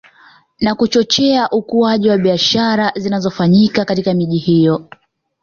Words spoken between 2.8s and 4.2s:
zinazofanyika katika